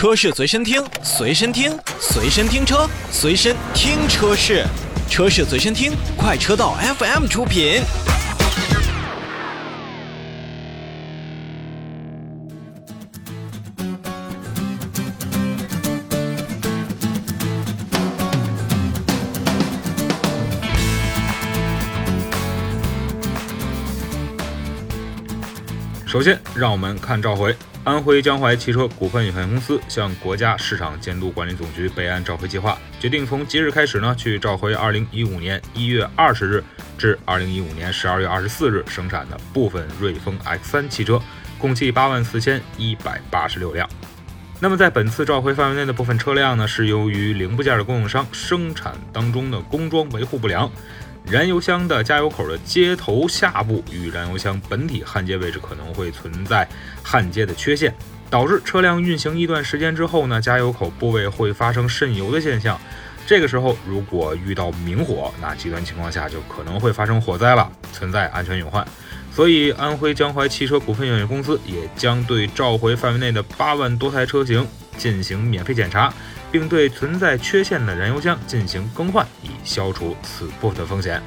[0.00, 4.64] 车市随身听，随身听，随身听车，随身听车市，
[5.10, 7.82] 车市随身听，快车道 FM 出品。
[26.06, 27.54] 首先，让我们看召回。
[27.82, 36.64] 安徽江淮汽车股份有限公司向国家市场监督管理总局备案召回计划，决定从即日开始呢，去召回2015年1月20日
[36.98, 41.18] 至2015年12月24日生产的部分瑞风 X3 汽车，
[41.58, 43.88] 共计8万4186辆。
[44.60, 50.70] 那么在本次召回范围内的部分车辆呢，是由于零部件的供应商生产当中的工装维护不良。
[51.24, 56.68] 燃油箱的加油口的接头下部与燃油箱本体焊接位置可能会存在
[57.02, 57.94] 焊接的缺陷，
[58.28, 62.80] 导致车辆运行一段时间之后呢，加油口部位会发生渗油的现象。
[63.26, 68.84] 这个时候如果遇到明火，那极端情况下就可能会发生火灾了，存在安全隐患。
[69.32, 74.66] 所以，安徽江淮汽车股份有限公司也将对召回范围内的八万多台车型
[75.00, 76.12] 进行免费检查。
[76.52, 81.22] 并对存在缺陷的燃油箱进行更换，以消除此部分的风险。